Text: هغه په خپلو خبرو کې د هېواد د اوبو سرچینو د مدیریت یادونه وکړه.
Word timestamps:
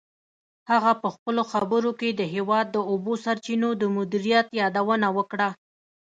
هغه 0.71 0.91
په 1.01 1.07
خپلو 1.15 1.41
خبرو 1.51 1.91
کې 1.99 2.09
د 2.11 2.21
هېواد 2.33 2.65
د 2.71 2.77
اوبو 2.91 3.13
سرچینو 3.25 3.69
د 3.81 3.83
مدیریت 3.97 4.47
یادونه 4.61 5.07
وکړه. 5.17 5.49